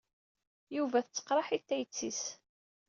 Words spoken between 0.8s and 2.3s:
t tteqṛaḥ-it tayett-is.